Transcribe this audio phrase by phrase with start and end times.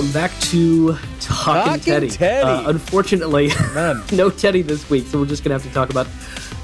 [0.00, 2.08] welcome back to Talking Teddy.
[2.08, 2.48] Teddy.
[2.48, 3.50] Uh, unfortunately,
[4.16, 6.06] no Teddy this week, so we're just going to have to talk about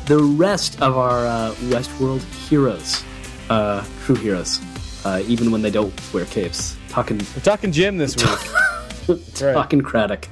[0.06, 3.04] the rest of our uh, Westworld heroes,
[3.50, 4.62] uh, true heroes,
[5.04, 6.78] uh, even when they don't wear capes.
[6.88, 8.16] Talking, We're talking Jim this
[9.06, 9.38] week.
[9.42, 9.52] right.
[9.52, 10.30] talking Craddock.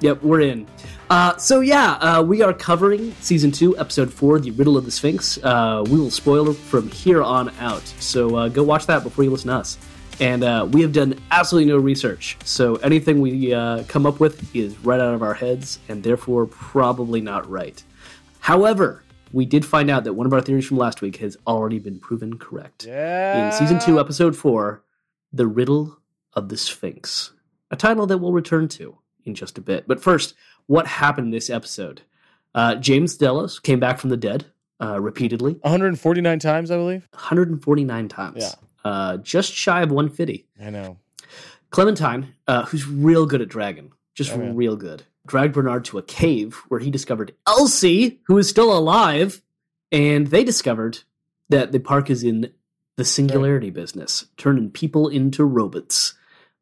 [0.00, 0.66] Yep, we're in.
[1.08, 4.90] Uh, so yeah, uh, we are covering season two, episode four, "The Riddle of the
[4.90, 9.22] Sphinx." Uh, we will spoil from here on out, so uh, go watch that before
[9.22, 9.78] you listen to us.
[10.18, 14.54] And uh, we have done absolutely no research, so anything we uh, come up with
[14.56, 17.82] is right out of our heads, and therefore probably not right.
[18.40, 19.02] However,
[19.32, 21.98] we did find out that one of our theories from last week has already been
[21.98, 23.46] proven correct Yeah.
[23.46, 24.82] in season two, episode four,
[25.34, 25.98] The Riddle
[26.32, 27.32] of the Sphinx,
[27.70, 29.86] a title that we'll return to in just a bit.
[29.86, 30.34] But first,
[30.66, 32.00] what happened this episode?
[32.54, 34.46] Uh, James Delos came back from the dead
[34.80, 37.06] uh, repeatedly, 149 times, I believe.
[37.12, 38.52] 149 times, Yeah.
[38.86, 40.46] Uh, just shy of 150.
[40.62, 40.98] I know.
[41.70, 44.52] Clementine, uh, who's real good at dragon, just Oh, yeah.
[44.54, 49.42] real good, dragged Bernard to a cave where he discovered Elsie, who is still alive,
[49.90, 51.00] and they discovered
[51.48, 52.52] that the park is in
[52.96, 56.14] the singularity business, turning people into robots.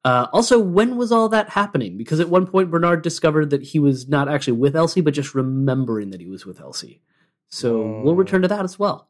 [0.05, 1.97] Uh, also, when was all that happening?
[1.97, 5.34] Because at one point, Bernard discovered that he was not actually with Elsie, but just
[5.34, 7.00] remembering that he was with Elsie.
[7.48, 8.17] So we'll Oh.
[8.17, 9.08] return to that as well.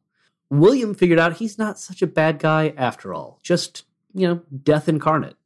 [0.61, 4.89] William figured out he's not such a bad guy after all, just, you know, death
[4.89, 5.37] incarnate.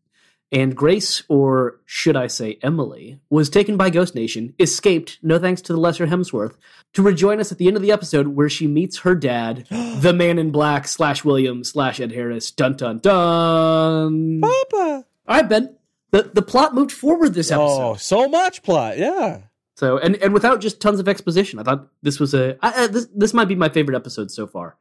[0.50, 5.60] And Grace, or should I say Emily, was taken by Ghost Nation, escaped, no thanks
[5.62, 6.54] to the lesser Hemsworth,
[6.94, 10.14] to rejoin us at the end of the episode where she meets her dad, the
[10.14, 12.50] man in black slash William slash Ed Harris.
[12.50, 14.40] Dun dun dun.
[14.42, 15.04] All Papa.
[15.28, 15.76] right, Ben.
[16.12, 17.90] The the plot moved forward this oh, episode.
[17.90, 18.96] Oh, so much plot.
[18.96, 19.42] Yeah.
[19.76, 22.86] So and and without just tons of exposition, I thought this was a I, I,
[22.86, 24.76] this this might be my favorite episode so far.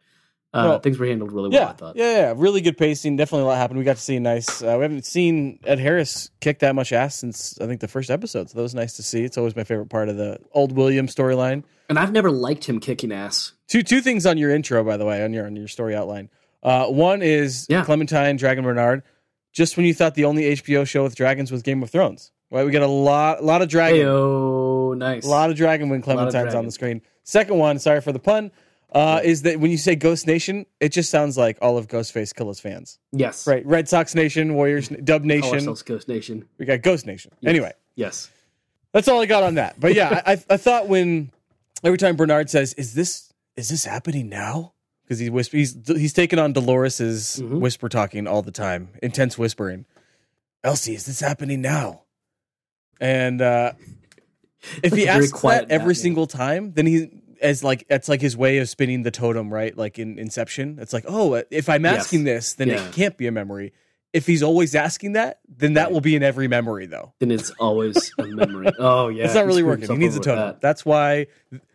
[0.58, 1.62] Uh, Well, things were handled really well.
[1.62, 1.70] Yeah.
[1.70, 1.96] I thought.
[1.96, 2.12] yeah.
[2.12, 2.34] Yeah.
[2.36, 3.16] Really good pacing.
[3.18, 3.80] Definitely a lot happened.
[3.80, 4.62] We got to see a nice.
[4.62, 8.10] Uh, we haven't seen Ed Harris kick that much ass since I think the first
[8.10, 8.50] episode.
[8.50, 9.24] So that was nice to see.
[9.24, 11.64] It's always my favorite part of the old William storyline.
[11.90, 13.54] And I've never liked him kicking ass.
[13.68, 16.30] Two two things on your intro, by the way, on your on your story outline.
[16.64, 17.84] Uh, one is Yeah.
[17.86, 19.04] Clementine Dragon Bernard.
[19.54, 22.64] Just when you thought the only HBO show with dragons was Game of Thrones, right?
[22.66, 25.26] We got a lot, a lot of dragon, Heyo, nice.
[25.26, 27.02] a lot of dragon when Clementine's on the screen.
[27.24, 28.52] Second one, sorry for the pun,
[28.94, 32.34] uh, is that when you say Ghost Nation, it just sounds like all of Ghostface
[32.34, 33.46] Killah's fans, yes.
[33.46, 33.66] right?
[33.66, 35.54] Red Sox Nation, Warriors, Dub Call Nation.
[35.54, 36.46] ourselves Ghost Nation.
[36.58, 37.32] We got Ghost Nation.
[37.46, 38.30] Anyway, Yes.
[38.94, 39.80] that's all I got on that.
[39.80, 41.32] But yeah, I, I thought when
[41.84, 44.74] every time Bernard says, "Is this is this happening now?"
[45.04, 47.60] Because he whisper, he's he's taking on Dolores's Mhm.
[47.60, 49.86] whisper talking all the time, intense whispering.
[50.64, 52.02] Elsie, is this happening now?
[53.00, 53.74] And uh,
[54.84, 55.96] if he asks that every Batman.
[55.96, 57.10] single time, then he
[57.42, 59.76] as like that's like his way of spinning the totem, right?
[59.78, 62.00] Like in Inception, it's like, oh, if I'm Yes.
[62.02, 62.86] asking this, then Yeah.
[62.88, 63.74] it can't be a memory.
[64.14, 65.92] If he's always asking that, then that Right.
[65.92, 67.14] will be in every memory, though.
[67.20, 68.68] Then it's always a memory.
[68.80, 69.26] Oh yeah.
[69.26, 69.90] it's not really working.
[69.90, 70.38] He needs a totem.
[70.40, 70.62] that.
[70.62, 71.28] That's why.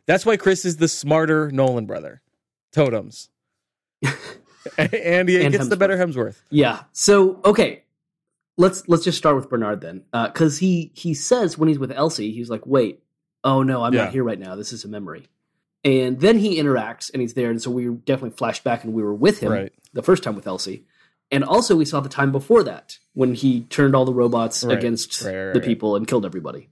[0.07, 2.23] That's why Chris is the smarter Nolan brother.
[2.75, 3.29] Totems.
[4.79, 6.37] and he And gets the better Hemsworth.
[6.51, 6.83] Yeah.
[6.93, 7.85] So okay,
[8.57, 11.93] let's let's just start with Bernard then, uh, because he he says when he's with
[11.93, 13.01] Elsie, he's like, "Wait,
[13.45, 14.05] oh no, I'm Yeah.
[14.05, 14.57] not here right now.
[14.57, 15.27] This is a memory."
[15.85, 19.03] And then he interacts and he's there, and so we definitely flash back and we
[19.03, 19.73] were with him Right.
[19.93, 20.85] the first time with Elsie,
[21.31, 24.79] and also we saw the time before that when he turned all the robots Right.
[24.79, 26.69] against Right, the people and killed everybody,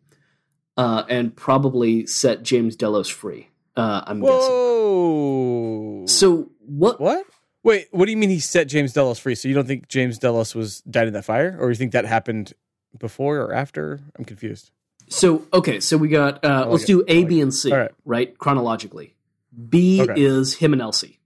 [0.77, 3.49] uh, and probably set James Delos free.
[3.77, 4.55] Uh, I'm guessing.
[4.55, 6.07] Whoa.
[6.07, 7.01] So what?
[7.01, 7.27] what?
[7.63, 9.35] Wait, what do you mean he set James Delos free?
[9.35, 12.05] So you don't think James Delos was died in that fire, or you think that
[12.07, 12.53] happened
[12.99, 14.01] before or after?
[14.19, 14.71] I'm confused.
[15.11, 16.87] So okay, so we got uh, like let's it.
[16.87, 17.91] do A, like B, and C, right.
[18.05, 19.15] right chronologically.
[19.69, 20.15] B Okay.
[20.21, 21.19] is him and Elsie.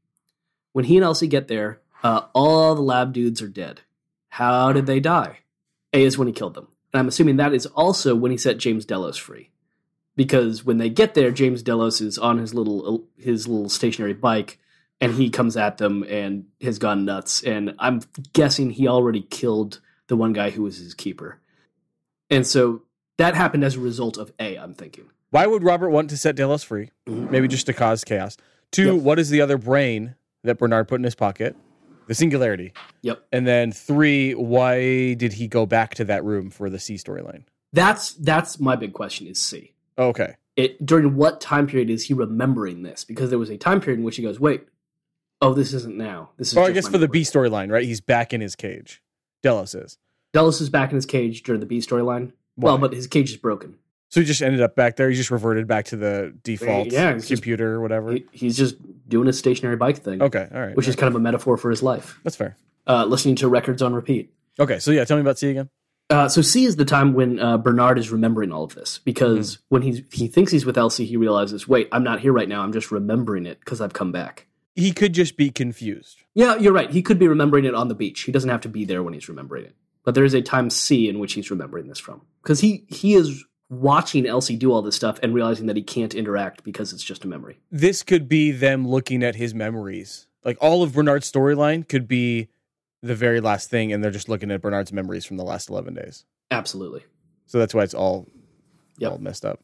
[0.72, 3.82] When he and Elsie get there, uh, all the lab dudes are dead.
[4.30, 5.40] How did they die?
[5.92, 8.56] A is when he killed them, and I'm assuming that is also when he set
[8.58, 9.50] James Delos free,
[10.16, 14.58] because when they get there, James Delos is on his little his little stationary bike,
[15.00, 17.42] and he comes at them and has gone nuts.
[17.42, 18.00] And I'm
[18.32, 21.38] guessing he already killed the one guy who was his keeper,
[22.30, 22.82] and so
[23.18, 24.56] that happened as a result of A.
[24.56, 25.04] I'm thinking.
[25.30, 26.90] Why would Robert want to set Delos free?
[27.06, 27.30] Mm-hmm.
[27.30, 28.36] Maybe just to cause chaos.
[28.70, 29.02] Two, Yep.
[29.02, 31.56] what is the other brain that Bernard put in his pocket?
[32.06, 32.72] The singularity.
[33.02, 33.24] Yep.
[33.32, 37.44] And then three, why did he go back to that room for the C storyline?
[37.72, 39.72] That's that's my big question is C.
[39.98, 40.36] Okay.
[40.54, 43.04] It during what time period is he remembering this?
[43.04, 44.68] Because there was a time period in which he goes, "Wait,
[45.40, 46.30] oh, this isn't now.
[46.36, 47.84] This is." Or I guess for the memory." B storyline, right?
[47.84, 49.02] He's back in his cage.
[49.42, 49.98] Delos is.
[50.32, 52.32] Delos is back in his cage during the B storyline.
[52.56, 53.76] Well, but his cage is broken.
[54.10, 55.10] So he just ended up back there.
[55.10, 58.12] He just reverted back to the default Yeah, he's just- computer or whatever.
[58.12, 58.76] He, he's just
[59.08, 60.76] doing a stationary bike thing, okay, all right.
[60.76, 62.20] which is kind of a metaphor for his life.
[62.22, 62.56] that's fair.
[62.86, 64.32] Uh, listening to records on repeat.
[64.60, 65.68] Okay, so yeah, tell me about C again.
[66.10, 69.58] Uh, so C is the time when uh, Bernard is remembering all of this because
[69.70, 72.60] when he he thinks he's with Elsie, he realizes, wait, I'm not here right now.
[72.60, 74.46] I'm just remembering it because I've come back.
[74.76, 76.18] He could just be confused.
[76.34, 76.90] Yeah, you're right.
[76.90, 78.20] He could be remembering it on the beach.
[78.22, 79.74] He doesn't have to be there when he's remembering it.
[80.04, 83.14] But there is a time C in which he's remembering this from because he he
[83.14, 87.02] is watching Elsie do all this stuff and realizing that he can't interact because it's
[87.02, 87.58] just a memory.
[87.70, 90.28] This could be them looking at his memories.
[90.44, 92.48] Like all of Bernard's storyline could be
[93.02, 95.94] the very last thing, and they're just looking at Bernard's memories from the last 11
[95.94, 96.24] days.
[96.50, 97.02] Absolutely.
[97.46, 98.26] So that's why it's all,
[98.98, 99.12] Yep.
[99.12, 99.62] all messed up.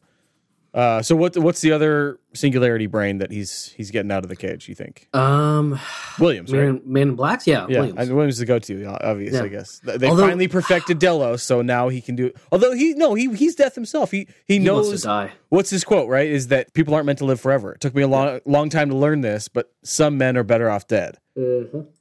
[0.73, 4.37] Uh, so what what's the other singularity brain that he's he's getting out of the
[4.37, 4.69] cage?
[4.69, 5.77] You think Um,
[6.17, 6.49] Williams?
[6.49, 6.87] Man, Right?
[6.87, 7.99] Man in Blacks, yeah, Yeah, Williams.
[7.99, 9.43] and Williams is the go-to, obvious, Yeah.
[9.43, 9.81] I guess.
[9.83, 12.31] They Although- finally perfected Delos, so now he can do.
[12.53, 14.11] Although he no, he he's death himself.
[14.11, 15.31] He he, he knows wants to die.
[15.49, 16.29] what's his quote, right?
[16.29, 17.73] Is that people aren't meant to live forever.
[17.73, 20.69] It took me a long long time to learn this, but some men are better
[20.69, 21.17] off dead.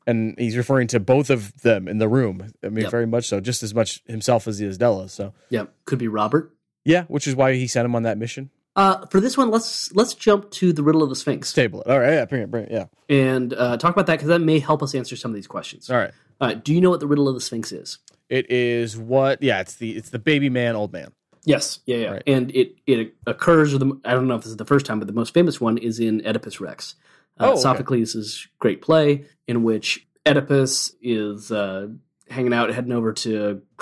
[0.07, 2.53] And he's referring to both of them in the room.
[2.63, 2.91] I mean, Yep.
[2.91, 5.13] very much so, just as much himself as he is Delos.
[5.13, 6.53] So Yeah, could be Robert.
[6.85, 8.51] yeah, which is why he sent him on that mission.
[8.81, 11.91] Uh, for this one, let's let's jump to the riddle of the Sphinx Table it.
[11.91, 12.73] All right, yeah, bring it, bring it.
[12.73, 12.87] Yeah.
[13.09, 15.91] and uh, talk about that because that may help us answer some of these questions.
[15.91, 16.13] All right.
[16.41, 17.99] All right, do you know what the riddle of the Sphinx is?
[18.31, 19.43] It is what?
[19.43, 21.13] Yeah, it's the it's the baby man, old man.
[21.45, 22.23] Yes, yeah, yeah, Right.
[22.27, 23.75] and it it occurs.
[23.75, 25.61] Or the, I don't know if this is the first time, but the most famous
[25.61, 26.95] one is in Oedipus Rex.
[27.39, 27.61] Uh, Oh, okay.
[27.61, 31.89] Sophocles' great play in which Oedipus is uh,
[32.29, 33.63] hanging out, heading over to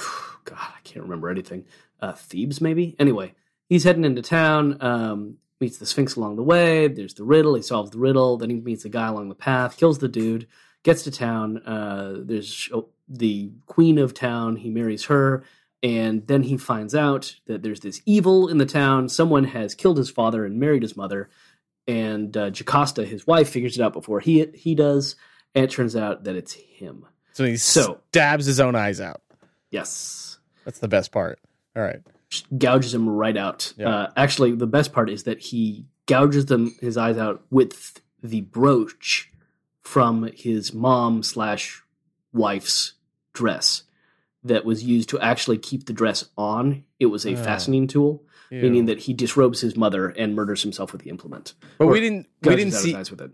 [0.44, 1.64] God, I can't remember anything.
[2.00, 2.94] Uh, Thebes, maybe.
[3.00, 3.34] Anyway,
[3.68, 4.78] he's heading into town.
[4.80, 6.88] Um, meets the Sphinx along the way.
[6.88, 7.54] There's the riddle.
[7.54, 8.36] He solves the riddle.
[8.36, 10.46] Then he meets a guy along the path, kills the dude,
[10.84, 11.58] gets to town.
[11.58, 14.56] Uh, there's oh, the queen of town.
[14.56, 15.44] He marries her.
[15.82, 19.08] And then he finds out that there's this evil in the town.
[19.08, 21.28] Someone has killed his father and married his mother.
[21.86, 25.16] And uh, Jocasta, his wife, figures it out before he he does.
[25.54, 27.06] And it turns out that it's him.
[27.32, 29.22] So he So- stabs his own eyes out.
[29.70, 30.38] Yes.
[30.64, 31.38] That's the best part.
[31.76, 32.00] All right.
[32.56, 33.72] Gouges him right out.
[33.76, 33.88] Yeah.
[33.88, 38.42] Uh, actually, the best part is that he gouges them his eyes out with the
[38.42, 39.30] brooch
[39.82, 41.82] from his mom slash
[42.32, 42.94] wife's
[43.32, 43.84] dress
[44.44, 46.84] that was used to actually keep the dress on.
[47.00, 47.36] It was a Oh.
[47.36, 48.62] fastening tool, Ew.
[48.62, 51.54] meaning that he disrobes his mother and murders himself with the implement.
[51.78, 53.30] but or we didn't we didn't see eyes with it.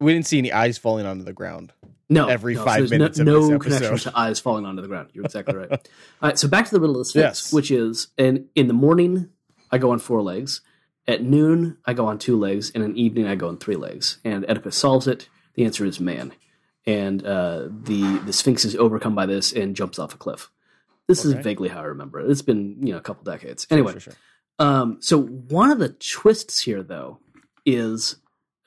[0.00, 1.72] we didn't see any eyes falling onto the ground.
[2.08, 4.88] No, every no, five there's no- minutes of No, connection to eyes falling onto the
[4.88, 5.08] ground.
[5.12, 5.70] You're exactly right.
[5.70, 5.78] All
[6.22, 7.52] right, so back to the riddle of the Sphinx, Yes.
[7.52, 9.30] which is, in in the morning
[9.72, 10.60] I go on four legs,
[11.08, 13.76] at noon I go on two legs, and in the evening I go on three
[13.76, 14.18] legs.
[14.24, 15.28] And Oedipus solves it.
[15.54, 16.32] The answer is man,
[16.86, 20.48] and uh, the the Sphinx is overcome by this and jumps off a cliff.
[21.08, 21.36] This Okay.
[21.38, 22.30] is vaguely how I remember it.
[22.30, 23.66] It's been you know a couple decades.
[23.70, 24.66] Anyway, Sure, sure, sure.
[24.66, 27.18] um, so one of the twists here, though,
[27.64, 28.16] is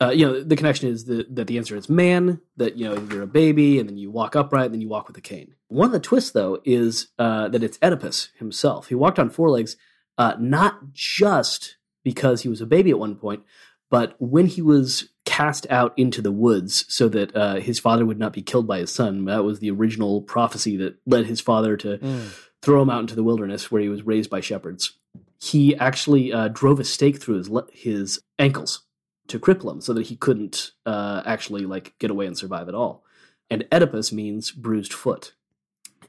[0.02, 2.42] uh, you know the connection is that, that the answer is man.
[2.58, 5.08] That you know you're a baby, and then you walk upright, and then you walk
[5.08, 5.56] with a cane.
[5.68, 8.88] One of the twists, though, is uh, that it's Oedipus himself.
[8.88, 9.76] He walked on four legs,
[10.18, 13.44] uh, not just because he was a baby at one point,
[13.90, 18.18] but when he was cast out into the woods so that uh, his father would
[18.18, 19.26] not be killed by his son.
[19.26, 22.34] That was the original prophecy that led his father to Mm.
[22.64, 24.94] throw him out into the wilderness where he was raised by shepherds.
[25.40, 28.82] He actually uh, drove a stake through his le- his ankles
[29.30, 32.76] to cripple him so that he couldn't uh, actually like get away and survive at
[32.76, 33.04] all.
[33.50, 35.34] And Oedipus means bruised foot.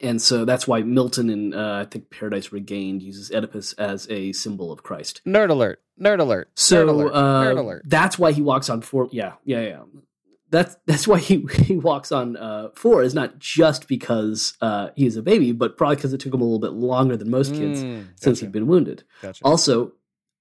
[0.03, 4.33] And so that's why Milton in uh, I think Paradise Regained uses Oedipus as a
[4.33, 5.21] symbol of Christ.
[5.27, 5.83] Nerd alert!
[6.01, 6.51] Nerd alert!
[6.55, 7.13] So nerd alert!
[7.13, 7.83] uh, nerd alert!
[7.87, 9.09] that's why he walks on four.
[9.13, 9.81] Yeah, yeah, yeah.
[10.49, 15.17] That's that's why he he walks on uh, four is not just because uh, he's
[15.17, 17.83] a baby, but probably because it took him a little bit longer than most kids
[17.85, 19.05] Mm, since he'd been wounded.
[19.21, 19.45] gotcha.
[19.45, 19.93] Also,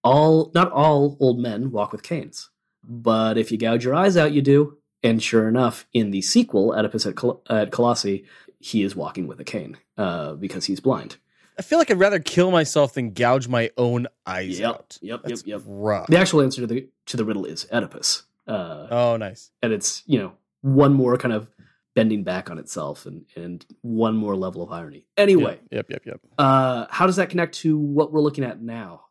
[0.05, 2.48] all not all old men walk with canes,
[2.89, 4.77] but if you gouge your eyes out, you do.
[5.03, 8.25] And sure enough, in the sequel, Oedipus at, Col- at Colossae,
[8.59, 11.15] he is walking with a cane uh, because he's blind.
[11.57, 14.97] I feel like I'd rather kill myself than gouge my own eyes Yep, out.
[15.01, 15.61] yep, That's yep, yep.
[15.65, 16.07] Rough.
[16.07, 18.23] The actual answer to the to the riddle is Oedipus.
[18.47, 19.51] Uh, Oh, nice.
[19.61, 21.47] and it's you know one more kind of
[21.95, 26.21] bending back on itself and and one more level of irony anyway Yep, yep, yep.
[26.37, 29.05] uh how does that connect to what we're looking at now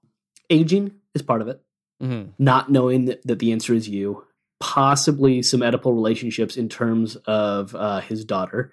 [0.50, 1.60] aging is part of it
[2.00, 4.24] hmm not knowing that, that the answer is you
[4.60, 8.72] possibly some oedipal relationships in terms of uh his daughter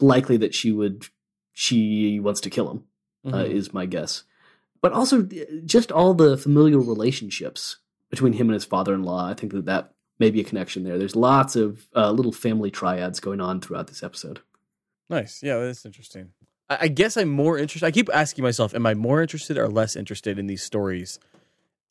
[0.00, 1.06] likely that she would
[1.52, 2.84] she wants to kill him
[3.26, 3.52] uh, Mm-hmm.
[3.56, 4.24] is my guess
[4.82, 7.78] but also uh, just all the familial relationships
[8.10, 11.16] between him and his father-in-law i think that that may be a connection there there's
[11.16, 14.40] lots of uh, little family triads going on throughout this episode
[15.10, 15.42] Nice.
[15.42, 16.30] Yeah, that's interesting.
[16.70, 17.86] I guess I'm more interested.
[17.86, 21.18] I keep asking myself, am I more interested or less interested in these stories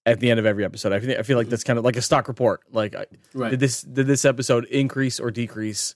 [0.06, 0.92] at the end of every episode?
[0.94, 2.62] I feel, I feel like that's kind of like a stock report.
[2.72, 2.96] Like,
[3.34, 5.96] right did this did this episode increase or decrease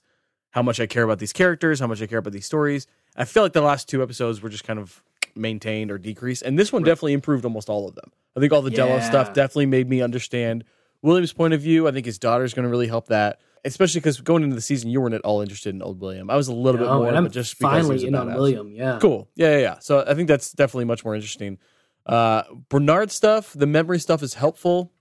[0.52, 2.88] how much I care about these characters, how much I care about these stories?
[3.16, 5.04] I feel like the last two episodes were just kind of
[5.36, 6.42] maintained or decreased.
[6.44, 8.12] And this one definitely improved almost all of them.
[8.36, 9.00] I think all the Yeah.
[9.02, 10.64] stuff definitely made me understand
[11.02, 11.88] William's point of view.
[11.88, 14.90] I think his daughter's going to really help that, especially because going into the season,
[14.90, 16.30] you weren't at all interested in old William.
[16.32, 18.34] I was a little bit more, I'm but just finally in on.
[18.34, 18.70] William.
[18.72, 19.30] Yeah, Cool.
[19.36, 19.80] Yeah, yeah, yeah.
[19.80, 21.60] So I think that's definitely much more interesting.
[22.08, 24.94] Uh, Bernard stuff, the memory stuff is helpful.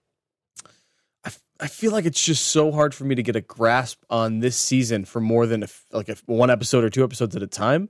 [1.25, 4.03] I, f- I feel like it's just so hard for me to get a grasp
[4.11, 7.37] on this season for more than a f like a, one episode or two episodes
[7.37, 7.89] at a time.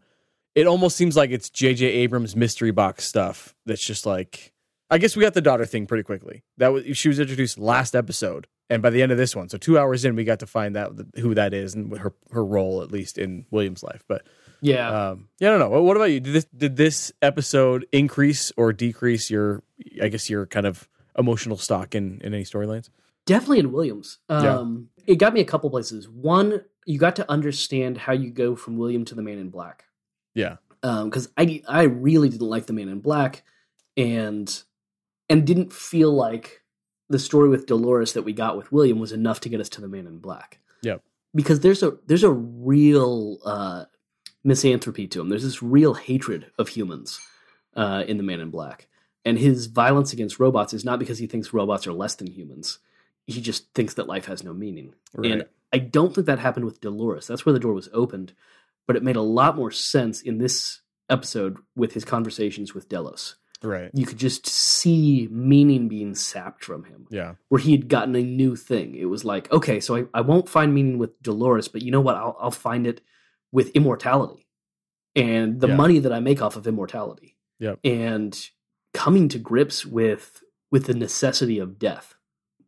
[0.54, 1.86] It almost seems like it's J.J.
[1.86, 4.52] Abrams mystery box stuff that's just like.
[4.88, 6.44] I guess we got the daughter thing pretty quickly.
[6.58, 9.58] That was she was introduced last episode, and by the end of this one, so
[9.58, 12.82] two hours in, we got to find out who that is and her her role
[12.82, 14.04] at least in William's life.
[14.06, 14.26] But
[14.60, 15.10] yeah.
[15.10, 15.82] um, yeah, I don't know.
[15.82, 16.20] What- about you?
[16.20, 19.62] Did this did this episode increase or decrease your,
[20.02, 22.88] I guess, your kind of emotional stock in in any storylines?
[23.26, 24.18] Definitely in Williams.
[24.30, 24.58] Yeah.
[24.58, 26.08] Um, It got me a couple places.
[26.08, 29.84] One, you got to understand how you go from William to the Man in Black.
[30.34, 33.42] Yeah, Because I I really didn't like the Man in Black,
[33.96, 34.62] and
[35.28, 36.62] and didn't feel like
[37.08, 39.80] the story with Dolores that we got with William was enough to get us to
[39.80, 40.58] the Man in Black.
[40.82, 41.02] Yep.
[41.34, 43.84] Because there's a there's a real uh,
[44.46, 45.28] misanthropy to him.
[45.28, 47.20] There's this real hatred of humans
[47.74, 48.88] uh, in the Man in Black,
[49.24, 52.78] and his violence against robots is not because he thinks robots are less than humans.
[53.26, 54.94] He just thinks that life has no meaning.
[55.14, 55.32] right.
[55.32, 57.26] And I don't think that happened with Dolores.
[57.26, 58.32] That's where the door was opened,
[58.86, 63.34] but it made a lot more sense in this episode with his conversations with Delos.
[63.62, 63.90] right.
[63.92, 68.22] You could just see meaning being sapped from him, Yeah, where he had gotten a
[68.22, 68.94] new thing.
[68.94, 72.00] It was like, okay, so I, I won't find meaning with Dolores, but you know
[72.00, 72.16] what?
[72.16, 73.00] I'll, I'll find it
[73.56, 74.46] with immortality
[75.14, 75.76] and the Yeah.
[75.82, 77.36] money that I make off of immortality.
[77.58, 77.78] Yep.
[77.84, 78.32] And
[78.92, 82.14] coming to grips with with the necessity of death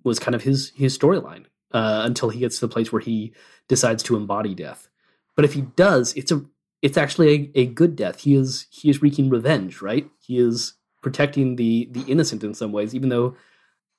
[0.04, 3.32] was kind of his his storyline uh, until he gets to the place where he
[3.68, 4.88] decides to embody death.
[5.36, 6.38] But if he does, it's a
[6.80, 8.20] it's actually a, a good death.
[8.20, 10.08] He is he is wreaking revenge, right?
[10.26, 13.36] He is protecting the the innocent in some ways, even though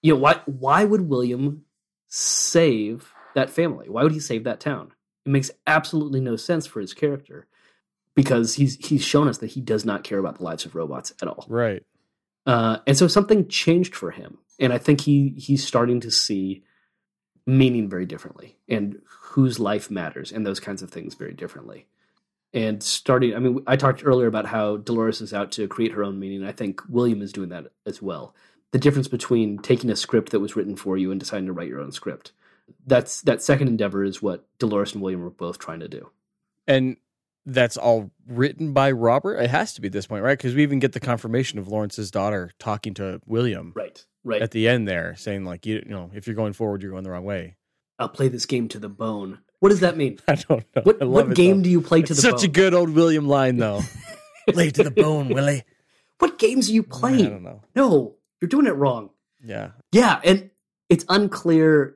[0.02, 1.66] you know why why would William
[2.08, 3.88] save that family?
[3.90, 4.92] Why would he save that town?
[5.26, 7.48] It makes absolutely no sense for his character
[8.16, 11.14] because he's he's shown us that he does not care about the lives of robots
[11.22, 11.46] at all.
[11.48, 11.84] right.
[12.46, 16.64] Uh, and so something changed for him, and I think he he's starting to see
[17.46, 21.88] meaning very differently, and whose life matters, and those kinds of things very differently.
[22.54, 26.04] And starting, I mean, I talked earlier about how Dolores is out to create her
[26.04, 26.44] own meaning.
[26.44, 28.34] I think William is doing that as well.
[28.72, 31.68] The difference between taking a script that was written for you and deciding to write
[31.68, 32.32] your own script.
[32.86, 36.10] That's that second endeavor is what Dolores and William were both trying to do.
[36.68, 36.98] And
[37.46, 39.38] that's all written by Robert.
[39.38, 40.38] It has to be at this point, right?
[40.38, 44.42] Because we even get the confirmation of Lawrence's daughter talking to William Right, right.
[44.42, 47.04] at the end there, saying like, you, you know, if you're going forward, you're going
[47.04, 47.56] the wrong way.
[47.98, 49.40] I'll play this game to the bone.
[49.60, 50.20] What does that mean?
[50.28, 50.82] I don't know.
[50.84, 51.64] What what game though.
[51.64, 52.40] do you play to It's the such bone?
[52.40, 53.82] Such a good old William line, though.
[54.54, 55.64] Lay to the bone, Willie.
[56.20, 57.16] What games are you playing?
[57.16, 57.30] I playing?
[57.32, 57.62] don't know.
[57.76, 59.10] No, you're doing it wrong.
[59.44, 60.50] Yeah, Yeah, and
[60.90, 61.96] it's unclear,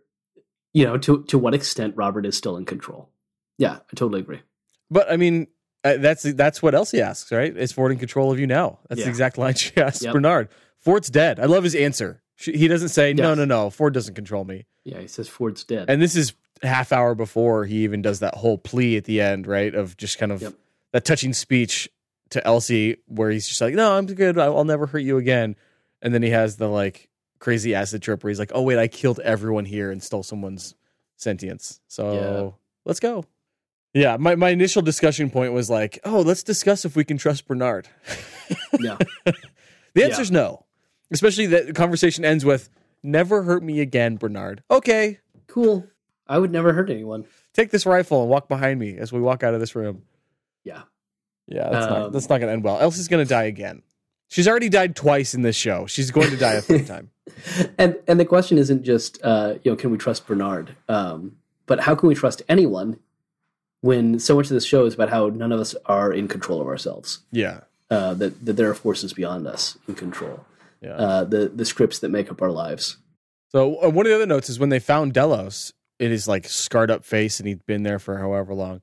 [0.74, 3.10] you know, to to what extent Robert is still in control.
[3.58, 4.42] Yeah, I totally agree.
[4.90, 5.48] But I mean,
[5.84, 7.56] uh, that's that's what Elsie asks, right?
[7.56, 8.80] Is Ford in control of you now?
[8.90, 9.06] That's Yeah.
[9.06, 10.14] the exact line she asks Yep.
[10.14, 10.50] Bernard.
[10.80, 11.40] Ford's dead.
[11.40, 12.22] I love his answer.
[12.36, 13.38] She, he doesn't say no, Yes.
[13.38, 13.70] no, no.
[13.70, 14.66] Ford doesn't control me.
[14.84, 15.90] Yeah, he says Ford's dead.
[15.90, 19.48] And this is half hour before he even does that whole plea at the end,
[19.48, 19.74] right?
[19.74, 20.54] Of just kind of Yep.
[20.92, 21.90] that touching speech
[22.32, 24.38] to Elsie, where he's just like, "No, I'm good.
[24.40, 25.56] I'll never hurt you again."
[26.02, 27.10] And then he has the like
[27.44, 30.76] crazy acid trip where he's like, "Oh wait, I killed everyone here and stole someone's
[31.18, 31.82] sentience.
[31.88, 32.58] So Yeah.
[32.86, 33.26] let's go."
[33.94, 37.46] Yeah, my, my initial discussion point was like, "Oh, let's discuss if we can trust
[37.48, 37.88] Bernard."
[38.80, 40.66] yeah, The answer answer's no.
[41.12, 42.70] Especially that the conversation ends with,
[43.04, 45.86] "Never hurt me again, Bernard." Okay, cool.
[46.26, 47.26] I would never hurt anyone.
[47.54, 50.04] take this rifle and walk behind me as we walk out of this room.
[50.64, 50.84] Yeah,
[51.48, 52.80] Yeah, that's not Um, that's not going to end well.
[52.80, 53.84] Elsie's going to die again.
[54.30, 55.86] She's already died twice in this show.
[55.86, 57.12] She's going to die a third time.
[57.78, 61.82] And and the question isn't just uh, you know can we trust Bernard, um, but
[61.82, 63.00] how can we trust anyone
[63.82, 66.62] when so much of this show is about how none of us are in control
[66.62, 67.20] of ourselves.
[67.32, 70.46] Yeah, Uh, that that there are forces beyond us in control.
[70.82, 70.96] yeah.
[70.96, 72.98] Uh, the the scripts that make up our lives.
[73.52, 76.48] so uh, one of the other notes is when they found Delos in his like
[76.48, 78.82] scarred up face, and he'd been there for however long.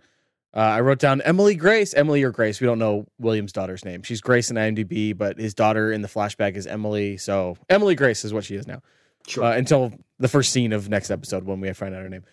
[0.54, 2.60] Uh, I wrote down Emily Grace, Emily or Grace.
[2.60, 4.02] We don't know William's daughter's name.
[4.02, 7.16] She's Grace in IMDb, but his daughter in the flashback is Emily.
[7.18, 8.82] So Emily Grace is what she is now.
[9.28, 9.44] Sure.
[9.44, 12.24] uh, until the first scene of next episode when we find out her name.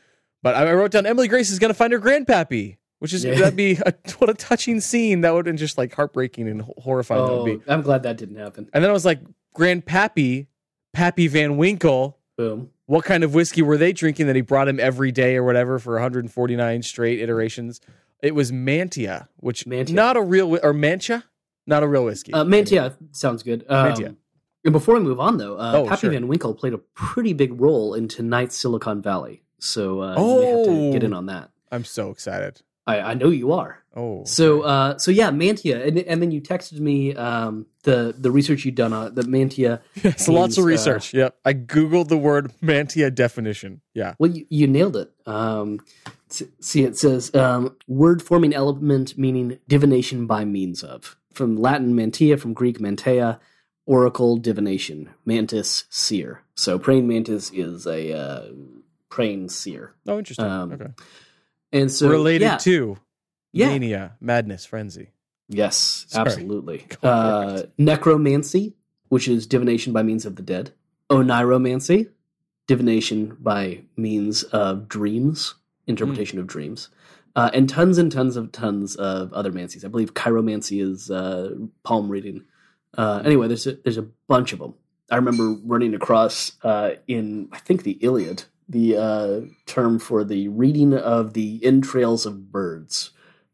[0.41, 3.24] But I, I wrote down Emily Grace is going to find her grandpappy, which is
[3.24, 3.36] Yeah.
[3.36, 5.21] that'd be a, what a touching scene.
[5.21, 7.24] That would have been just like heartbreaking and horrifying.
[7.24, 7.71] that oh, would be.
[7.71, 8.67] I'm glad that didn't happen.
[8.74, 9.19] And then I was like,
[9.55, 10.47] grandpappy,
[10.93, 12.17] Pappy Van Winkle.
[12.38, 12.69] Boom.
[12.86, 15.77] What kind of whiskey were they drinking that he brought him every day or whatever
[15.77, 17.81] for 149 straight iterations?
[18.21, 19.93] It was Mantia, which Mantia.
[19.93, 21.24] not a real or Mancha.
[21.65, 22.33] not a real whiskey.
[22.33, 23.65] Uh, Mantia sounds good.
[23.69, 24.15] Um, Mantia.
[24.63, 26.12] And before we move on, though, uh, Oh, Pappy sure.
[26.12, 29.43] Van Winkle played a pretty big role in tonight's Silicon Valley.
[29.59, 30.91] So uh, you may have to Oh.
[30.93, 31.51] get in on that.
[31.71, 32.62] I'm so excited.
[32.86, 33.83] I, I know you are.
[33.97, 38.29] Oh, So, uh, so yeah, Mantia, and, and then you texted me um, the the
[38.29, 39.81] research you'd done on the Mantia.
[40.03, 41.15] yes, lots of uh, research.
[41.15, 43.81] yep, I googled the word mantia definition.
[43.95, 45.11] Yeah, Well, you, you nailed it.
[45.25, 45.79] Um,
[46.29, 51.17] see, it says um, word forming element meaning divination by means of.
[51.33, 53.39] From Latin mantia, from Greek mantea,
[53.87, 56.43] oracle divination, mantis seer.
[56.53, 58.45] So praying mantis is a uh,
[59.09, 59.95] praying seer.
[60.07, 60.45] Oh, interesting.
[60.45, 60.87] Um, okay,
[61.71, 62.97] And so related yeah, to
[63.57, 65.11] yeah, mania, madness, frenzy.
[65.47, 66.27] yes, Sorry.
[66.27, 66.85] absolutely.
[67.03, 68.75] Uh, necromancy,
[69.09, 70.71] which is divination by means of the dead.
[71.09, 72.09] Oniromancy,
[72.67, 75.55] divination by means of dreams,
[75.87, 76.89] interpretation of dreams,
[77.35, 79.85] uh, and tons and tons of tons of other mancies.
[79.85, 82.43] I believe chiromancy is uh, palm reading.
[82.97, 84.73] Uh, anyway, there's a, there's a bunch of them.
[85.09, 90.47] I remember running across uh, in I think the Iliad the uh, term for the
[90.49, 93.11] reading of the entrails of birds,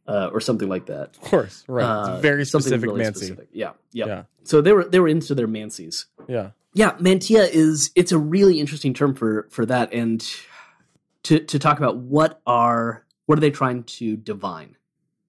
[0.08, 1.16] uh, or something like that.
[1.16, 1.84] Of course, right.
[1.84, 3.26] Uh, very specific really Mancy.
[3.28, 3.50] specific.
[3.52, 4.24] Yeah, yeah, Yeah.
[4.44, 6.06] So they were they were into their mancies.
[6.28, 10.26] Yeah, Yeah, mantia is it's a really interesting term for for that, and
[11.24, 14.76] to to talk about what are what are they trying to divine,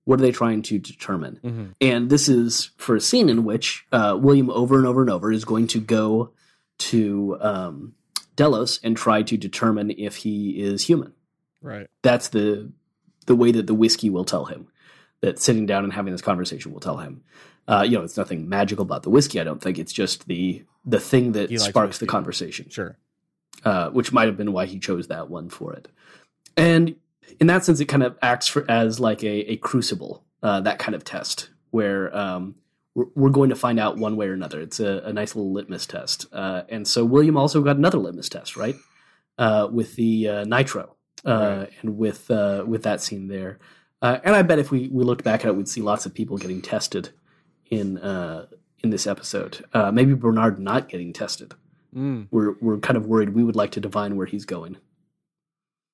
[0.04, 3.86] what are they trying to determine, hmm and this is for a scene in which
[3.92, 6.32] uh, William over and over and over is going to go
[6.76, 7.94] to um,
[8.34, 11.12] Delos and try to determine if he is human
[11.62, 11.86] right.
[12.02, 12.72] that's the
[13.26, 14.68] the way that the whiskey will tell him
[15.20, 17.22] that sitting down and having this conversation will tell him.
[17.66, 19.78] Uh, you know it's nothing magical about the whiskey i don't think.
[19.78, 22.68] It's just the the thing that He sparks the conversation.
[22.68, 22.98] Sure.
[23.64, 25.88] uh, which might have been why he chose that one for it.
[26.56, 26.96] And
[27.40, 30.78] in that sense it kind of acts for, as like a, a crucible uh, that
[30.78, 32.54] kind of test where um,
[32.94, 34.60] we're, we're going to find out one way or another.
[34.60, 36.26] It's a, a nice little litmus test.
[36.32, 38.76] Uh, and so william also got another litmus test right?
[39.38, 40.94] Uh, with the uh, nitro
[41.24, 43.58] uh, and with uh, with that scene there
[44.02, 46.12] uh, and i bet if we, we looked back at it we'd see lots of
[46.14, 47.10] people getting tested
[47.70, 48.46] in uh,
[48.82, 51.54] in this episode uh, maybe bernard not getting tested
[51.94, 52.26] Mm.
[52.32, 54.78] we're we're kind of worried we would like to divine where he's going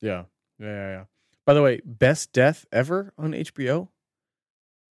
[0.01, 0.25] Yeah.
[0.59, 1.05] Yeah, yeah, yeah.
[1.47, 3.88] By the way, best death ever on HBO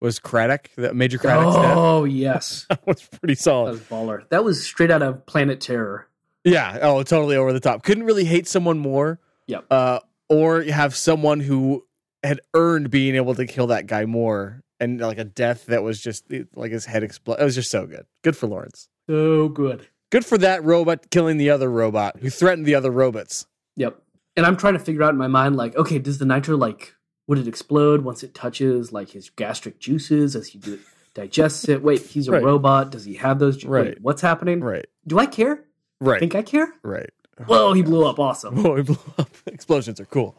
[0.02, 2.66] was Craddock, that Major Craddock's oh yes.
[2.68, 3.68] That was pretty solid.
[3.68, 6.08] that was baller that was straight out of planet terror
[6.44, 6.78] Yeah.
[6.82, 7.82] Oh, totally over the top.
[7.84, 9.18] Couldn't really hate someone more.
[9.46, 9.64] Yep.
[9.70, 11.84] Uh, or you have someone who
[12.22, 16.00] had earned being able to kill that guy more, and like a death that was
[16.00, 17.36] just eh, like his head explode.
[17.40, 18.06] It was just so good.
[18.22, 18.88] Good for Lawrence.
[19.08, 23.46] so good Good for that robot killing the other robot who threatened the other robots.
[23.76, 24.00] Yep.
[24.38, 26.94] And I'm trying to figure out in my mind, like, okay, does the nitro like
[27.26, 30.78] would it explode once it touches like his gastric juices as he do,
[31.12, 31.82] digests it?
[31.82, 32.42] Wait, he's a Right.
[32.42, 32.90] robot.
[32.90, 33.58] Does he have those?
[33.58, 33.84] Ju- Right.
[33.88, 34.60] Wait, what's happening?
[34.60, 34.86] Right.
[35.06, 35.62] Do I care?
[36.00, 36.20] Right.
[36.20, 36.72] Think I care?
[36.82, 37.10] right.
[37.46, 38.18] Whoa, he blew up.
[38.18, 38.58] Awesome.
[38.66, 39.30] Oh, it blew up.
[39.46, 40.34] Explosions are cool.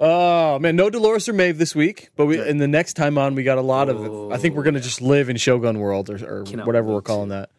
[0.00, 3.34] Oh man, no Dolores or Maeve this week, but we in the next time on
[3.36, 4.32] we got a lot of.
[4.32, 7.28] I think we're gonna just live in Shogun World or, or Cannot whatever we're calling
[7.28, 7.50] that.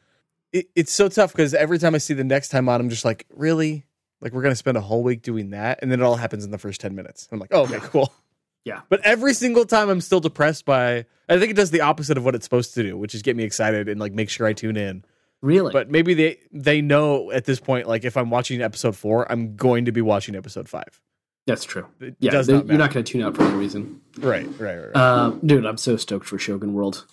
[0.52, 3.06] It, it's so tough because every time I see the next time on, I'm just
[3.06, 3.86] like, really,
[4.20, 6.52] like we're gonna spend a whole week doing that, and then it all happens in
[6.52, 7.30] the first ten minutes.
[7.32, 8.14] I'm like, oh, okay, cool.
[8.66, 8.82] Yeah.
[8.90, 11.06] But every single time, I'm still depressed by.
[11.30, 13.36] I think it does the opposite of what it's supposed to do, which is get
[13.36, 15.06] me excited and like make sure I tune in.
[15.46, 15.72] Really?
[15.74, 19.56] But maybe they they know at this point, like if I'm watching episode four, I'm
[19.56, 21.00] going to be watching episode five.
[21.46, 21.86] That's true.
[22.02, 24.02] It Yeah, does they- not you're not going to tune out for any reason.
[24.18, 24.78] Right, right, right.
[24.88, 24.96] right.
[24.96, 27.06] Uh, dude, I'm so stoked for Shogun World.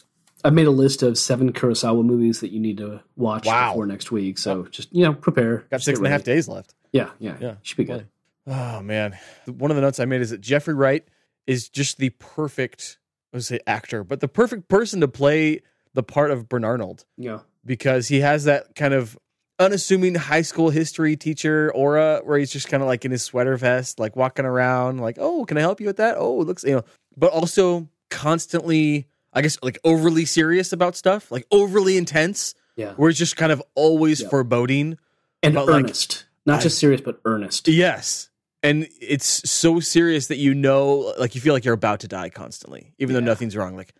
[0.44, 3.72] I've made a list of seven Kurosawa movies that you need to watch Wow.
[3.72, 4.38] before next week.
[4.38, 5.58] So just you know, prepare.
[5.70, 6.32] Got Just six get and a half ready.
[6.36, 6.74] days left.
[6.92, 8.06] Yeah, yeah, Yeah, Should be good.
[8.46, 9.16] Oh man,
[9.46, 11.06] one of the notes I made is that Jeffrey Wright
[11.46, 12.98] is just the perfect,
[13.32, 15.60] I would say actor, but the perfect person to play
[15.94, 17.40] the part of Bernarnold Yeah.
[17.64, 19.16] Because he has that kind of
[19.58, 23.56] unassuming high school history teacher aura where he's just kind of like in his sweater
[23.56, 26.16] vest, like walking around, like, oh, can I help you with that?
[26.18, 26.84] Oh, it looks, you know,
[27.16, 32.94] but also constantly, I guess, like overly serious about stuff, like overly intense, Yeah.
[32.94, 34.28] where he's just kind of always Yeah.
[34.30, 34.98] foreboding.
[35.42, 36.24] And But, like, earnest.
[36.46, 37.68] Not I- just serious, but earnest.
[37.68, 38.30] Yes.
[38.64, 42.30] And it's so serious that you know, like you feel like you're about to die
[42.30, 43.76] constantly, even though nothing's wrong.
[43.76, 43.92] Like,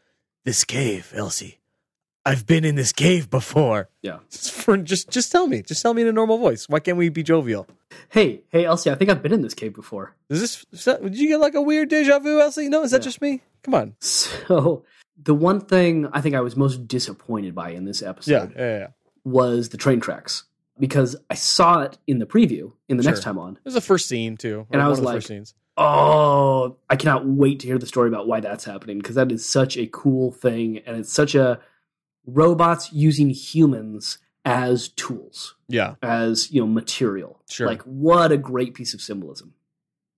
[0.44, 1.59] this cave, Elsie.
[2.25, 3.89] I've been in this cave before.
[4.01, 4.19] Yeah.
[4.31, 5.63] Just, for, just, just tell me.
[5.63, 6.69] Just tell me in a normal voice.
[6.69, 7.67] Why can't we be jovial?
[8.11, 10.15] Hey, hey, Elsie, I think I've been in this cave before.
[10.29, 10.67] Is this?
[10.73, 12.69] is that- did you get like a weird deja vu, Elsie?
[12.69, 13.05] No, is that Yeah.
[13.05, 13.41] just me?
[13.65, 13.95] Come on.
[14.01, 14.85] So,
[15.21, 18.87] the one thing I think I was most disappointed by in this episode yeah, yeah.
[19.25, 20.45] was the train tracks
[20.79, 23.55] because I saw it in the preview in the next time on.
[23.55, 25.55] It was the first scene too, And I was like, first scenes.
[25.77, 29.47] Oh, I cannot wait to hear the story about why that's happening because that is
[29.49, 31.61] such a cool thing and it's such a
[32.27, 35.95] robots using humans as tools, Yeah.
[36.03, 37.41] as you know, material.
[37.49, 37.67] Sure.
[37.67, 39.55] Like what a great piece of symbolism.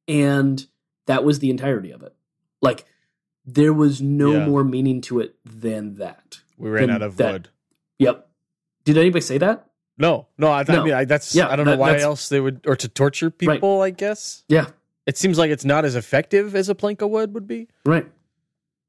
[0.09, 0.67] And
[1.07, 2.15] that was the entirety of it.
[2.63, 2.85] Like
[3.47, 4.47] there was no Yeah.
[4.47, 6.41] more meaning to it than that.
[6.57, 7.49] We ran out of that- wood.
[7.99, 8.29] Yep.
[8.85, 9.67] Did anybody say that?
[9.99, 10.49] No, no.
[10.49, 12.77] I, I mean, I, that's Yeah, I don't know that- why else they would, or
[12.77, 13.83] to torture people.
[13.83, 14.69] I guess Yeah.
[15.07, 17.69] it seems like it's not as effective as a plank of wood would be.
[17.85, 18.11] Right.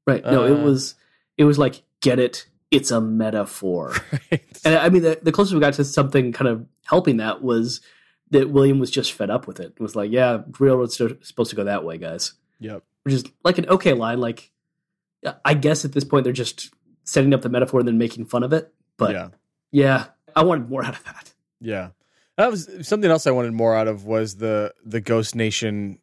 [0.06, 0.24] Right.
[0.24, 0.94] No, it Uh, was
[1.36, 3.94] it was like get it, it's a metaphor.
[4.30, 4.42] Right.
[4.64, 7.80] And I mean, the, the closest we got to something kind of helping that was
[8.30, 9.72] that William was just fed up with it.
[9.76, 12.32] It was like, yeah, railroad's supposed to go that way, guys.
[12.58, 12.82] Yep.
[13.04, 14.18] Which is like an okay line.
[14.20, 14.50] Like,
[15.44, 16.72] I guess at this point they're just
[17.04, 18.72] setting up the metaphor and then making fun of it.
[18.96, 19.28] But yeah,
[19.70, 20.04] yeah.
[20.34, 21.32] I wanted more out of that.
[21.60, 21.90] Yeah.
[22.36, 26.00] That was something else I wanted more out of was the the Ghost Nation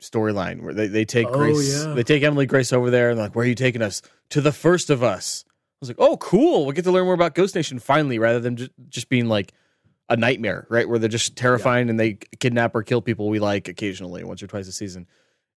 [0.00, 1.92] storyline where they, they take Oh, Grace yeah.
[1.92, 4.00] they take Emily Grace over there and like, where are you taking us?
[4.30, 5.44] To the first of us.
[5.80, 6.64] I was like, oh cool.
[6.64, 9.52] We'll get to learn more about Ghost Nation finally, rather than just, just being like
[10.08, 10.88] a nightmare, right?
[10.88, 14.46] Where they're just terrifying and they kidnap or kill people we like occasionally, once or
[14.48, 15.06] twice a season.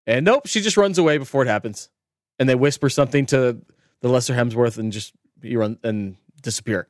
[0.05, 1.89] And nope, she just runs away before it happens.
[2.37, 3.61] And they whisper something to
[4.01, 6.87] the lesser Hemsworth and just you run and disappear.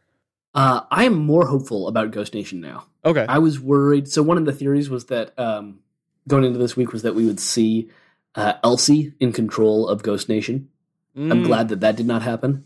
[0.53, 2.85] Uh, I am more hopeful about Ghost Nation now.
[3.05, 3.25] Okay.
[3.29, 4.09] I was worried.
[4.09, 5.79] So one of the theories was that um,
[6.27, 7.89] going into this week was that we would see
[8.35, 10.67] uh, Elsie in control of Ghost Nation.
[11.15, 11.45] I'm Mm.
[11.45, 12.65] glad that that did not happen.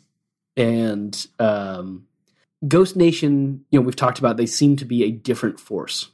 [0.58, 2.08] And um,
[2.68, 6.10] Ghost Nation, you know, we've talked about they seem to be a different force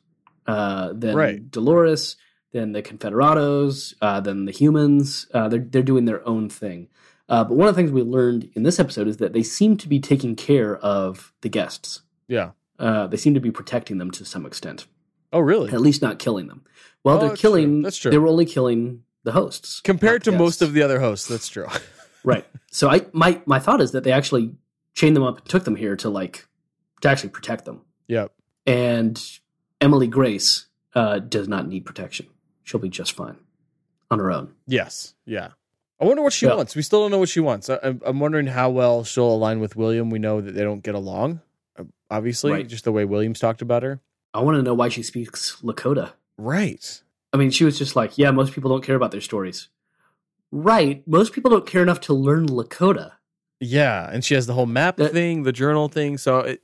[0.47, 1.51] uh, than Right.
[1.51, 2.15] Dolores,
[2.51, 5.27] than the Confederados, uh, than the humans.
[5.33, 6.87] Uh, they're they're doing their own thing.
[7.29, 9.77] Uh, but one of the things we learned in this episode is that they seem
[9.77, 12.01] to be taking care of the guests.
[12.27, 12.51] Yeah.
[12.77, 14.85] Uh, they seem to be protecting them to some extent,
[15.31, 15.71] Oh, really?
[15.71, 16.63] at least not killing them.
[17.05, 17.49] Well, Oh, they're that's true.
[17.51, 17.81] killing.
[17.83, 18.11] That's true.
[18.11, 21.47] They were only killing the hosts Compared to the most of the other hosts, that's
[21.47, 21.67] true.
[22.23, 22.45] right.
[22.71, 24.53] So I my my thought is that they actually
[24.93, 26.47] chained them up and took them here to like
[27.01, 27.81] to actually protect them.
[28.07, 28.31] yep.
[28.67, 29.19] And
[29.79, 32.27] Emily Grace uh, does not need protection.
[32.63, 33.37] She'll be just fine
[34.11, 34.53] on her own.
[34.67, 35.15] Yes.
[35.25, 35.49] Yeah.
[35.99, 36.55] I wonder what she Yeah.
[36.55, 36.75] wants.
[36.75, 37.69] We still don't know what she wants.
[37.69, 40.09] I, I'm, I'm wondering how well she'll align with William.
[40.11, 41.41] We know that they don't get along,
[41.79, 42.67] uh, obviously, Right.
[42.67, 43.99] just the way Williams talked about her.
[44.33, 46.11] I want to know why she speaks Lakota.
[46.37, 47.01] Right.
[47.33, 49.69] I mean, she was just like, yeah, most people don't care about their stories.
[50.51, 51.07] Right.
[51.07, 53.13] Most people don't care enough to learn Lakota.
[53.59, 56.17] Yeah, and she has the whole map That- thing, the journal thing.
[56.17, 56.61] So it,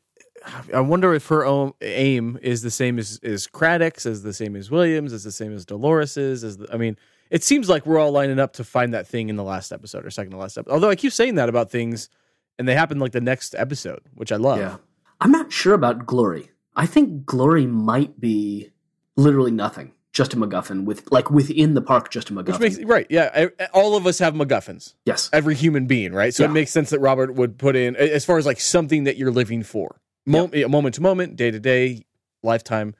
[0.73, 4.55] I wonder if her own aim is the same as is Craddock's, is the same
[4.55, 6.43] as Williams, is the same as Dolores's.
[6.43, 6.97] Is the, I mean,
[7.29, 10.05] it seems like we're all lining up to find that thing in the last episode
[10.05, 10.73] or second to last episode.
[10.73, 12.09] Although I keep saying that about things,
[12.57, 14.57] and they happen like the next episode, which I love.
[14.59, 14.77] Yeah.
[15.21, 16.49] I'm not sure about Glory.
[16.75, 18.71] I think Glory might be
[19.15, 19.91] literally nothing.
[20.17, 22.59] Just a MacGuffin with like within the park, just a MacGuffin.
[22.59, 23.49] Which makes right, yeah.
[23.71, 24.95] All of us have MacGuffins.
[25.05, 25.29] yes.
[25.31, 26.33] Every human being, right?
[26.33, 29.15] So it makes sense that Robert would put in as far as like something that
[29.17, 32.03] you're living for, Mo- moment to moment, day to day,
[32.41, 32.95] lifetime,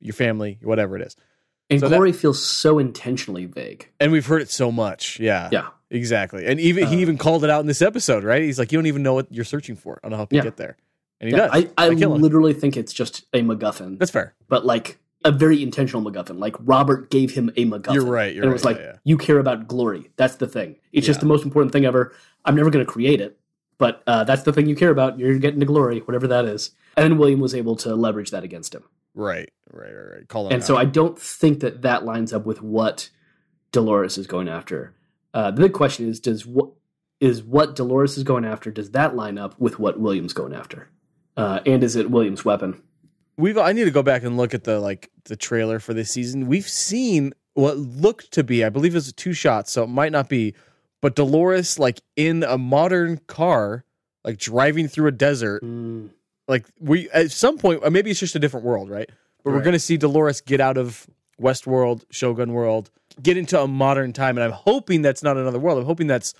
[0.00, 1.14] your family, whatever it is.
[1.68, 3.90] And So that- Glory feels so intentionally vague.
[4.00, 5.20] And we've heard it so much.
[5.20, 5.50] Yeah.
[5.52, 5.68] Yeah.
[5.90, 6.46] Exactly.
[6.46, 8.40] And even he Uh, even called it out in this episode, right?
[8.42, 10.00] He's like, You don't even know what you're searching for.
[10.02, 10.42] I don't know how you Yeah.
[10.44, 10.78] get there.
[11.20, 11.66] And he Yeah, does.
[11.76, 12.14] I, I him.
[12.14, 14.34] literally think it's just a MacGuffin, That's fair.
[14.48, 16.38] but like a very intentional MacGuffin.
[16.38, 17.94] Like Robert gave him a MacGuffin.
[17.94, 18.98] You're right, you're and it was right, like, yeah, yeah.
[19.04, 20.10] you care about glory.
[20.16, 20.76] That's the thing.
[20.92, 22.12] It's just the most important thing ever.
[22.44, 23.38] I'm never going to create it,
[23.78, 25.18] but uh, that's the thing you care about.
[25.18, 26.70] You're getting to glory, whatever that is.
[26.96, 28.84] And then William was able to leverage that against him.
[29.14, 29.50] Right.
[29.72, 29.92] Right.
[29.92, 30.12] Right.
[30.16, 30.28] Right.
[30.28, 30.76] Call him and so.
[30.76, 33.10] I don't think that that lines up with what
[33.70, 34.94] Dolores is going after.
[35.34, 36.70] Uh, the big question is: Does what
[37.20, 38.70] is what Dolores is going after?
[38.70, 40.88] Does that line up with what William's going after?
[41.36, 42.82] Uh, and is it William's weapon?
[43.42, 46.12] We've I need to go back and look at the like the trailer for this
[46.12, 46.46] season.
[46.46, 50.12] We've seen what looked to be, I believe it it's two shots, so it might
[50.12, 50.54] not be,
[51.00, 53.84] but Dolores like in a modern car,
[54.24, 55.64] like driving through a desert.
[55.64, 56.10] Mm,
[56.46, 59.10] Like we at some point, or maybe it's just a different world, right?
[59.42, 61.08] But we're gonna see Dolores get out of
[61.40, 65.80] Westworld, Shogun World, get into a modern time, and I'm hoping that's not another world.
[65.80, 66.32] I'm hoping that's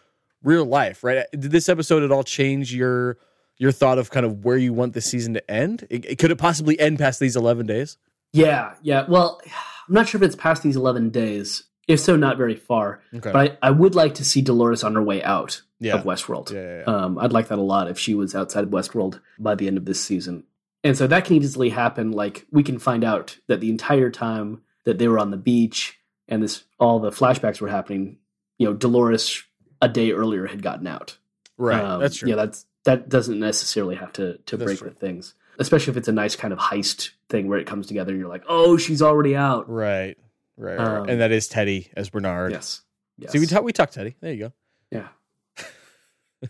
[0.45, 1.27] real life, right?
[1.33, 3.19] Did this episode at all change your
[3.59, 5.87] your thought of kind of where you want the season to end?
[5.91, 7.99] It, it- could it possibly end past these 11 days?
[8.33, 9.05] yeah, yeah.
[9.09, 9.41] Well,
[9.89, 11.65] I'm not sure if it's past these 11 days.
[11.89, 13.01] If so, not very far.
[13.13, 13.31] Okay.
[13.33, 15.95] But I, I would like to see Dolores on her way out Yeah.
[15.97, 16.51] of Westworld.
[16.53, 16.85] Yeah, yeah, yeah.
[16.85, 19.77] Um, I'd like that a lot if she was outside of Westworld by the end
[19.77, 20.45] of this season.
[20.85, 22.13] And so that can easily happen.
[22.13, 25.99] Like we can find out that the entire time that they were on the beach
[26.29, 28.17] and this all the flashbacks were happening,
[28.59, 29.43] you know, Dolores
[29.83, 31.19] a day earlier had gotten out.
[31.59, 31.83] right.
[31.83, 32.31] Um, that's true.
[32.31, 34.89] Yeah, that's that doesn't necessarily have to to That's break true.
[34.91, 35.35] the things.
[35.59, 38.29] Especially if it's a nice kind of heist thing where it comes together and you're
[38.29, 39.69] like, oh, she's already out.
[39.71, 40.17] right.
[40.57, 40.77] Right.
[40.79, 40.99] right, right.
[41.01, 42.53] Um, and that is Teddy as Bernard.
[42.53, 42.83] Yes.
[43.19, 43.33] yes.
[43.33, 44.17] See, we talk we talk Teddy.
[44.21, 44.53] There you go.
[44.91, 45.09] yeah.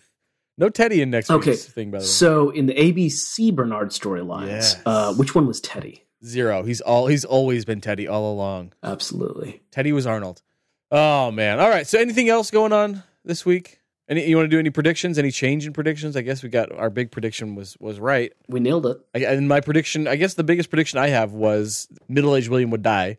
[0.58, 2.06] No Teddy in next Okay, week's thing, by the way.
[2.08, 4.76] So in the ABC Bernard storylines, Yes.
[4.84, 6.04] uh, which one was Teddy?
[6.24, 6.62] Zero.
[6.62, 7.06] He's all.
[7.06, 8.74] He's always been Teddy all along.
[8.82, 9.62] Absolutely.
[9.72, 10.42] Teddy was Arnold.
[10.90, 11.58] Oh man.
[11.58, 11.86] All right.
[11.86, 13.80] So anything else going on this week?
[14.08, 15.18] Any you want to do any predictions?
[15.18, 16.16] Any change in predictions?
[16.16, 18.32] I guess we got our big prediction was was right.
[18.48, 18.98] We nailed it.
[19.14, 22.70] I, and my prediction, I guess the biggest prediction I have was middle aged William
[22.70, 23.18] would die.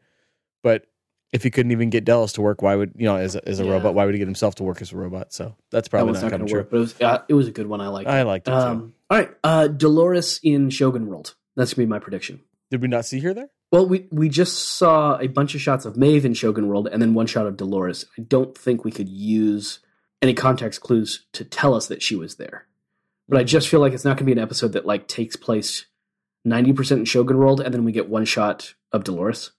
[0.62, 0.86] But
[1.32, 3.60] if he couldn't even get Delos to work, why would you know as a, as
[3.60, 3.72] a Yeah.
[3.72, 3.96] robot?
[3.96, 5.34] Why would he get himself to work as a robot?
[5.34, 6.60] So that's probably one's not not going to true.
[6.62, 7.80] work, but it was uh, it was a good one.
[7.82, 8.10] I liked.
[8.10, 8.26] I it.
[8.26, 8.58] liked it too.
[8.58, 11.36] Um, all right, uh, Dolores in Shogun World.
[11.56, 12.42] That's gonna be my prediction.
[12.72, 13.50] Did we not see her there?
[13.72, 17.02] Well, we we just saw a bunch of shots of Maeve in Shogun World, and
[17.02, 18.06] then one shot of Dolores.
[18.18, 19.80] I don't think we could use
[20.24, 22.66] any context clues to tell us that she was there.
[23.30, 25.36] But I just feel like it's not going to be an episode that like takes
[25.36, 25.86] place
[26.44, 29.52] ninety percent in Shogun World, and then we get one shot of Dolores.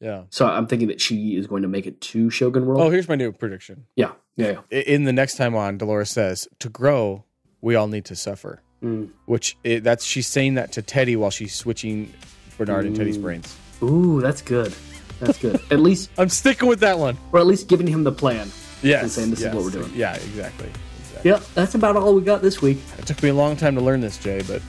[0.00, 0.22] Yeah.
[0.30, 2.80] So I'm thinking that she is going to make it to Shogun World.
[2.80, 3.86] Oh, here's my new prediction.
[3.96, 4.80] yeah, yeah, yeah.
[4.80, 7.24] In the next time on, Dolores says, "To grow,
[7.60, 9.10] we all need to suffer." Mm.
[9.26, 12.12] Which it, that's she's saying that to Teddy while she's switching
[12.58, 13.56] Bernard and Teddy's brains.
[13.82, 14.74] Ooh, that's good.
[15.20, 15.60] That's good.
[15.70, 17.16] at least, I'm sticking with that one.
[17.32, 18.50] or at least giving him the plan.
[18.84, 19.02] Yes.
[19.02, 20.70] And saying, "This is what we're doing." Yeah, exactly.
[21.00, 21.30] exactly.
[21.30, 22.78] Yep, that's about all we got this week.
[22.98, 24.60] It took me a long time to learn this, Jay, but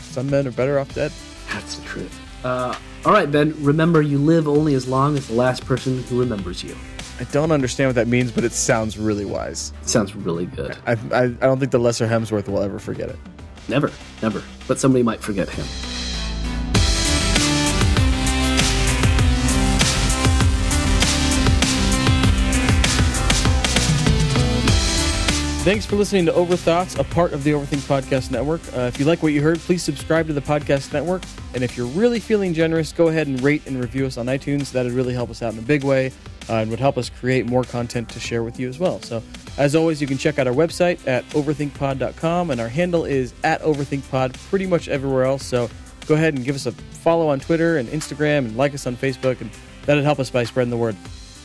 [0.00, 1.12] some men are better off dead.
[1.52, 2.20] That's the truth.
[2.44, 3.54] Uh, all right, Ben.
[3.62, 6.76] Remember, you live only as long as the last person who remembers you.
[7.18, 9.74] I don't understand what that means, but it sounds really wise.
[9.82, 10.76] Sounds really good.
[10.86, 13.18] I, I, I don't think the lesser Hemsworth will ever forget it.
[13.68, 13.90] Never,
[14.22, 14.42] never.
[14.66, 15.66] But somebody might forget him.
[25.62, 28.62] Thanks for listening to Overthoughts, a part of the Overthink Podcast Network.
[28.74, 31.22] Uh, if you like what you heard, please subscribe to the podcast network.
[31.52, 34.72] And if you're really feeling generous, go ahead and rate and review us on iTunes.
[34.72, 36.12] That'd really help us out in a big way
[36.48, 39.02] uh, and would help us create more content to share with you as well.
[39.02, 39.22] So,
[39.58, 43.60] as always, you can check out our website at overthinkpod.com, and our handle is at
[43.60, 45.44] overthinkpod pretty much everywhere else.
[45.44, 45.68] So,
[46.06, 48.96] go ahead and give us a follow on Twitter and Instagram and like us on
[48.96, 49.50] Facebook, and
[49.84, 50.96] that'd help us by spreading the word.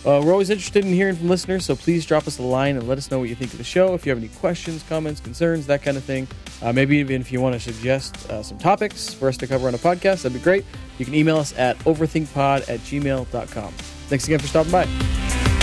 [0.06, 2.88] Uh, we're always interested in hearing from listeners, so please drop us a line and
[2.88, 3.96] let us know what you think of the show.
[3.96, 6.28] If you have any questions, comments, concerns, that kind of thing,
[6.62, 9.68] uh, maybe even if you want to suggest uh, some topics for us to cover
[9.68, 10.64] on a podcast, that'd be great.
[11.00, 13.74] You can email us at overthinkpod at gmail.com.
[13.74, 15.55] Thanks again for stopping by.